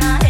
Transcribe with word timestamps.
supposed 0.00 0.27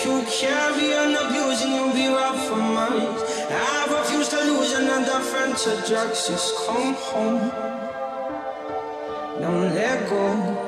if 0.00 0.04
you 0.04 0.22
carry 0.30 0.94
on 0.94 1.10
abusing, 1.26 1.72
you'll 1.72 1.92
be 1.92 2.06
robbed 2.06 2.38
for 2.46 2.56
mine. 2.56 3.18
I 3.50 3.86
refuse 3.90 4.28
to 4.28 4.36
lose 4.44 4.72
another 4.72 5.18
friend 5.20 5.56
to 5.56 5.70
drugs. 5.88 6.28
Just 6.28 6.54
come 6.66 6.94
home. 6.94 7.50
Don't 9.40 9.74
let 9.74 10.08
go. 10.08 10.66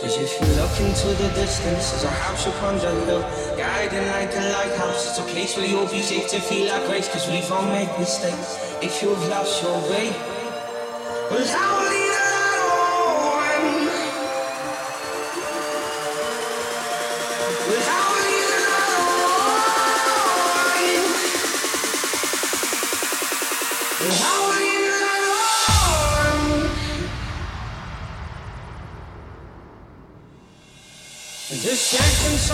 Cause 0.00 0.16
if 0.18 0.32
you 0.40 0.46
look 0.58 0.80
into 0.80 1.08
the 1.22 1.28
distance, 1.34 1.90
there's 1.90 2.04
a 2.04 2.10
house 2.10 2.46
upon 2.46 2.78
the 2.78 2.90
hill, 3.06 3.22
guiding 3.56 4.06
like 4.08 4.34
a 4.34 4.44
lighthouse. 4.54 5.10
It's 5.10 5.18
a 5.18 5.32
place 5.32 5.56
where 5.56 5.66
you'll 5.66 5.86
be 5.86 6.02
safe 6.02 6.28
to 6.28 6.40
feel 6.40 6.68
like 6.68 6.86
grace, 6.86 7.08
cause 7.08 7.28
we've 7.28 7.50
all 7.52 7.66
made 7.66 7.90
mistakes. 7.98 8.58
If 8.82 9.02
you've 9.02 9.28
lost 9.28 9.62
your 9.62 9.78
way, 9.90 10.10
well, 11.30 11.46
how 11.46 11.87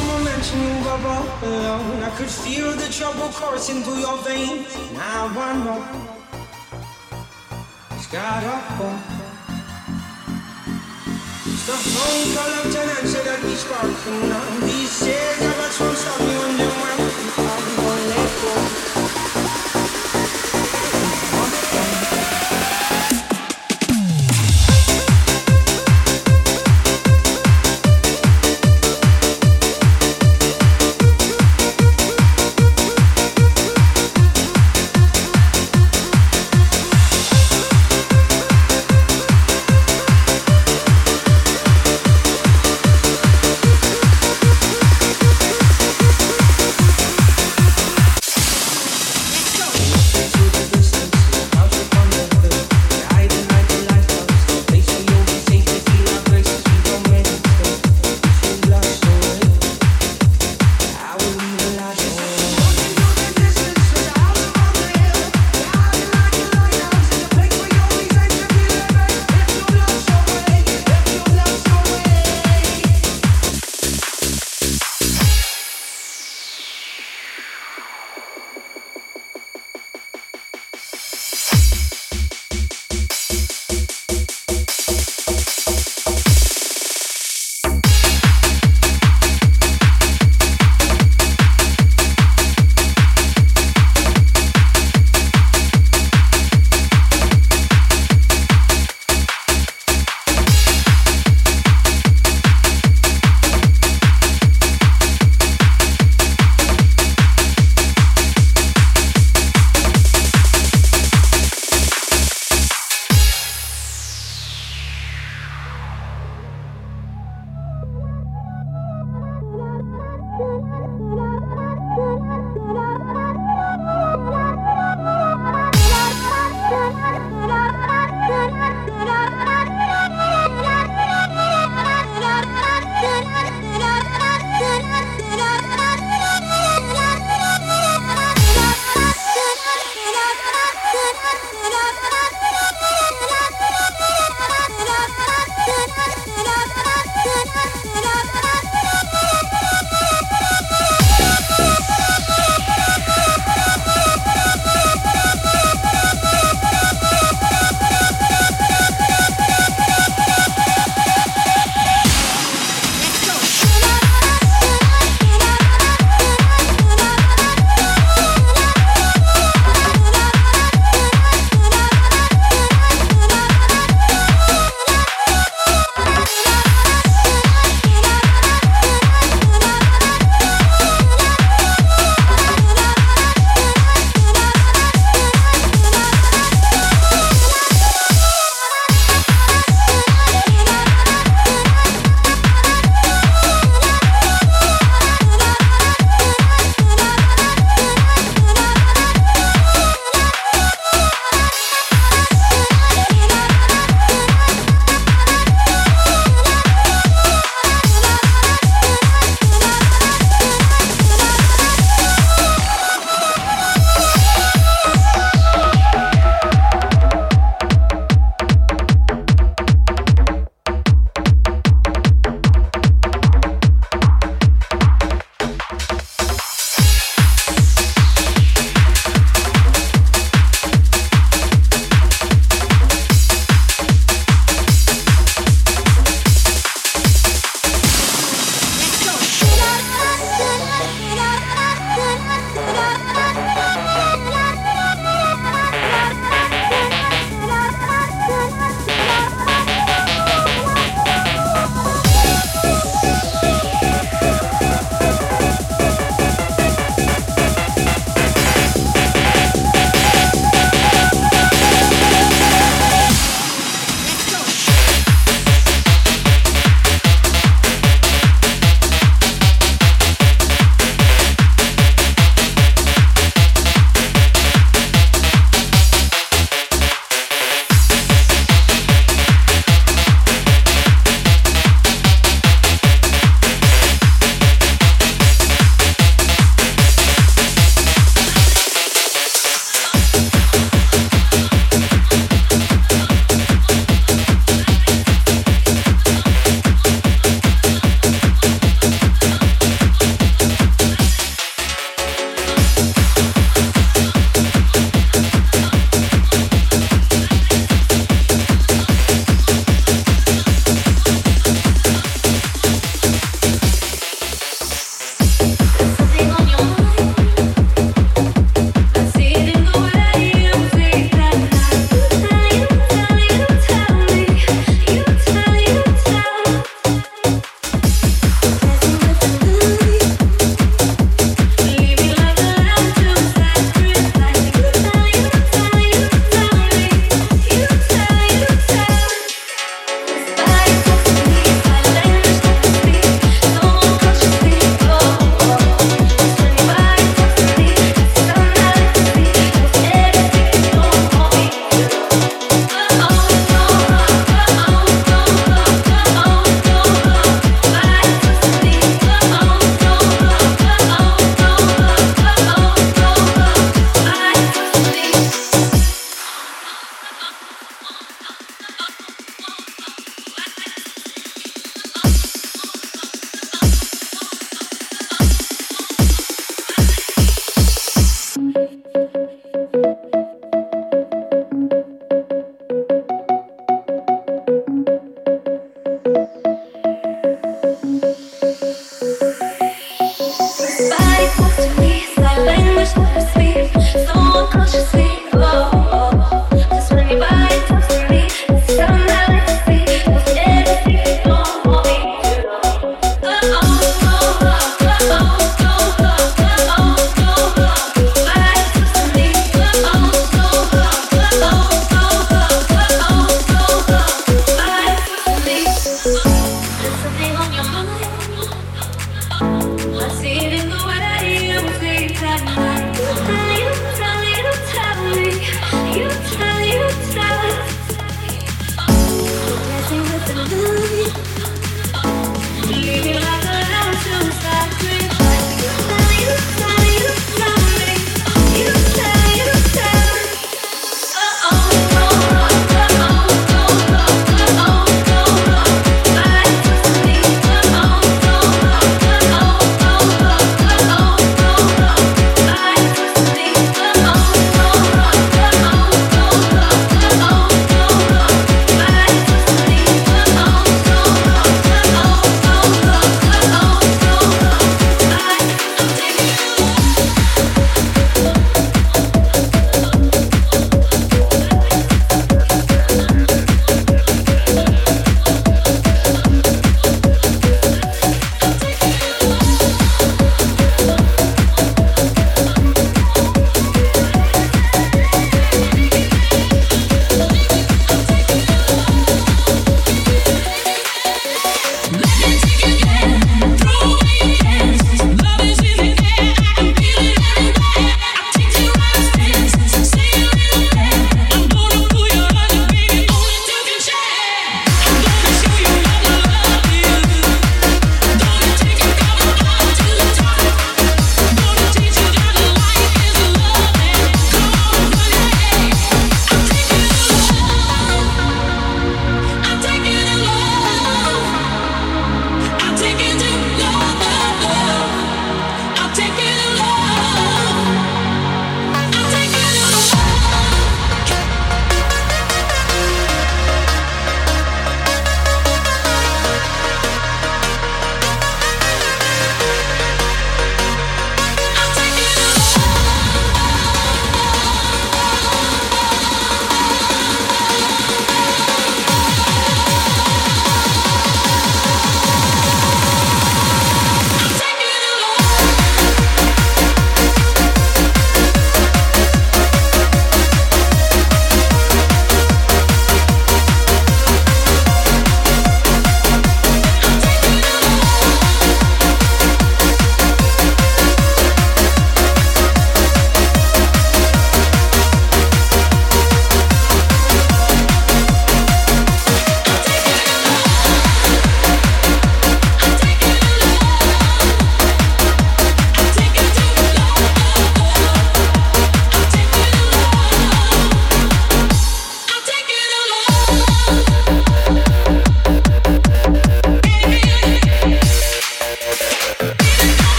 someone 0.00 0.24
mentioned 0.24 0.62
you 0.62 0.84
were 0.84 1.08
all 1.14 1.26
alone, 1.42 2.02
I 2.02 2.10
could 2.16 2.28
feel 2.28 2.72
the 2.72 2.88
trouble 2.92 3.28
coursing 3.40 3.82
through 3.82 4.00
your 4.06 4.18
veins. 4.22 4.68
Now 4.92 5.28
I 5.36 5.52
know 5.64 5.80
it's 7.92 8.06
gotta 8.06 8.56
go. 8.78 8.88
It's 11.52 11.66
the 11.66 11.78
phone 11.92 12.26
call 12.34 12.52
of 12.60 12.76
an 12.80 12.88
answer 12.96 13.22
that 13.28 13.40
we 13.44 13.54
sparking 13.54 14.20
now. 14.28 14.66
These 14.66 14.90
cigarettes 14.90 15.80
won't 15.80 15.96
stop 15.96 16.20
me 16.20 16.34
when 16.40 16.56
they're 16.56 16.76
working. 16.82 17.28
I'm 17.36 17.76
gonna 17.76 18.10
let 18.10 18.30
go. 18.42 18.79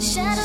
shadow 0.00 0.43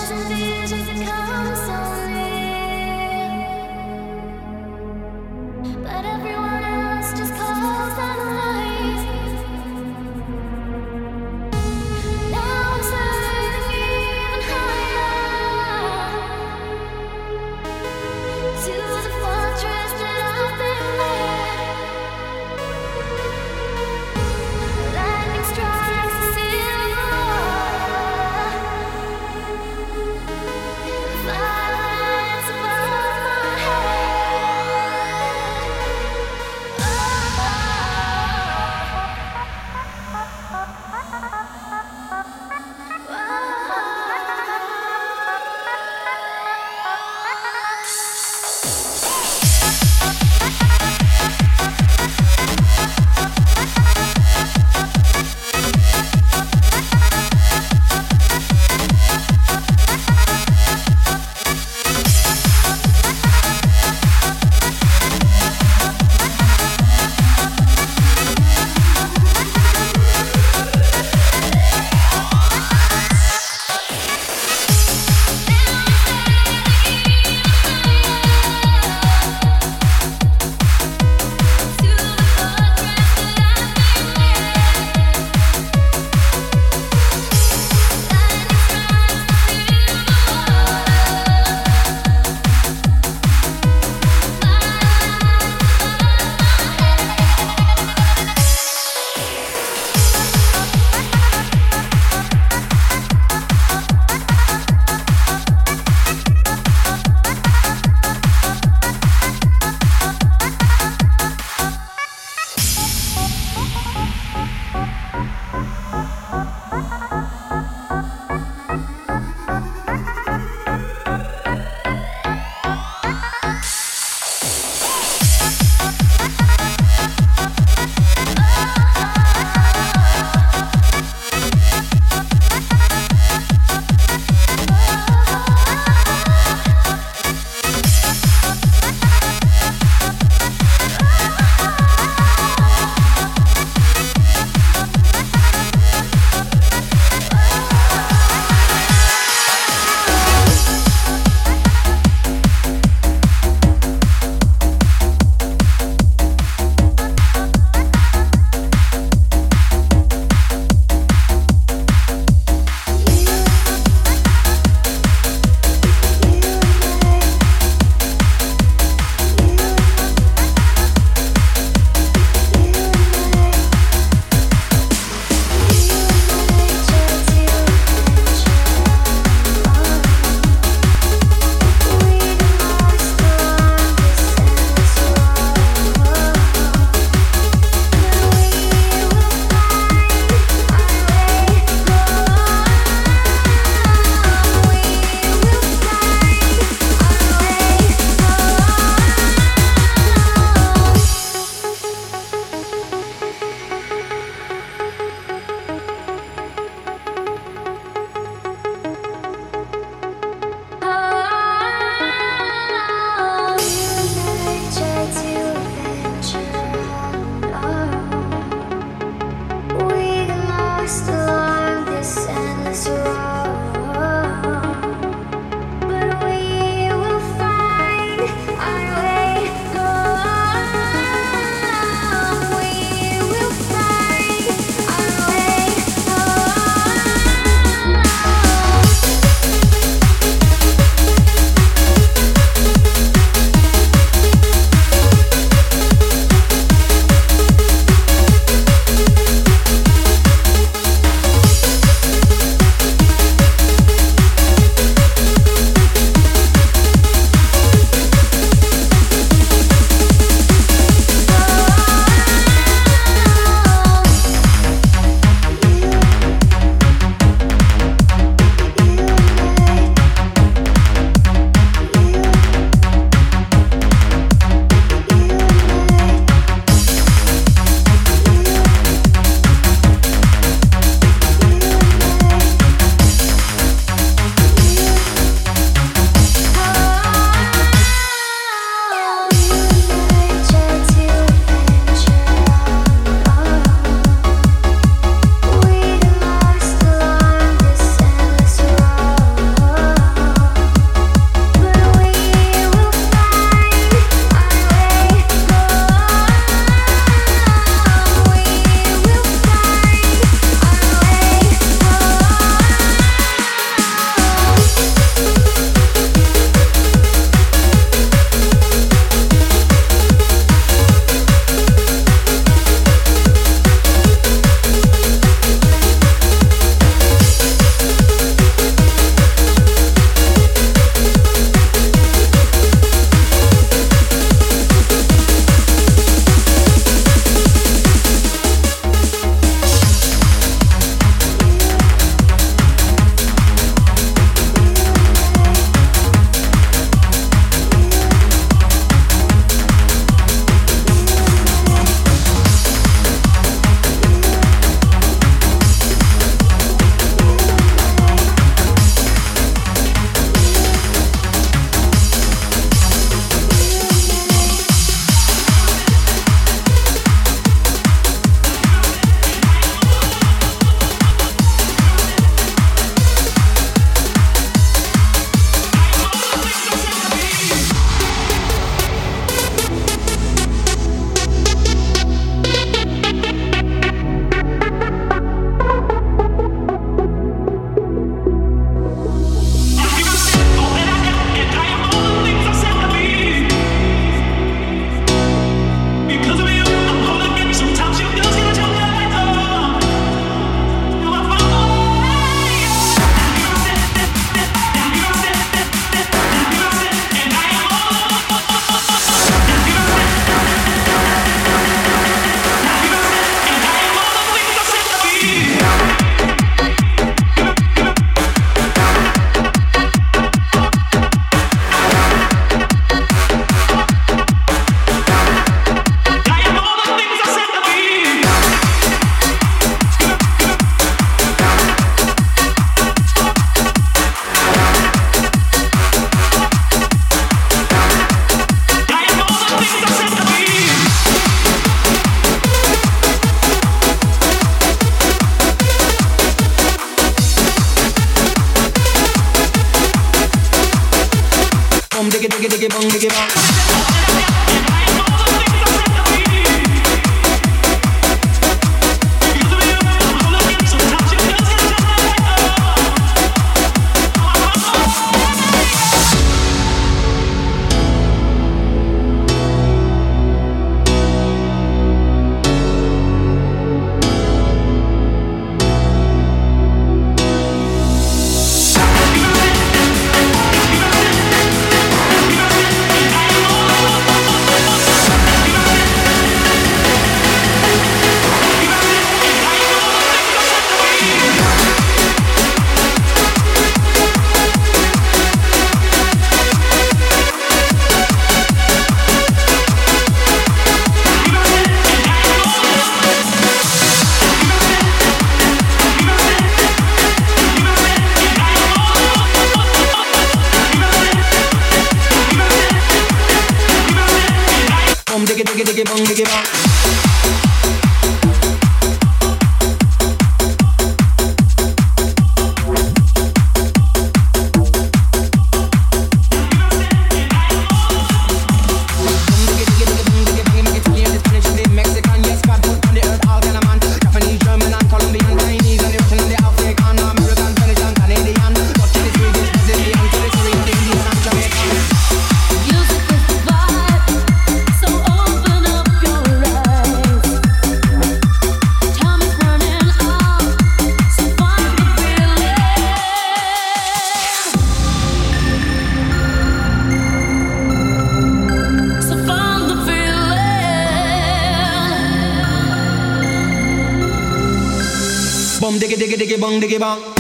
bang 566.40 566.56
diggy 566.62 566.80
bang 566.80 567.19